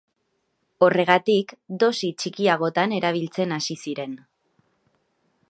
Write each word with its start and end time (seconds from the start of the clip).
Horregatik, 0.85 1.53
dosi 1.83 2.09
txikiagotan 2.23 2.97
erabiltzen 3.01 3.55
hasi 3.59 3.79
ziren. 3.85 4.19